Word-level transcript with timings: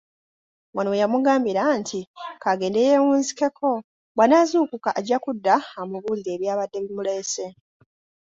Wano 0.75 0.89
we 0.91 1.01
yamugambira 1.03 1.63
nti 1.79 1.99
ka 2.41 2.47
agende 2.53 2.79
yeewunzikeko, 2.87 3.69
bw’anaazuukuka 4.15 4.89
ajja 4.99 5.17
kudda 5.25 5.55
amubuulire 5.81 6.31
eby’abadde 6.35 6.77
bimuleese. 6.83 7.45